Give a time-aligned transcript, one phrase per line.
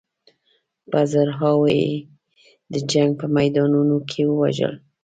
[0.89, 1.91] په زرهاوو یې
[2.71, 4.75] د جنګ په میدانونو کې ووژل.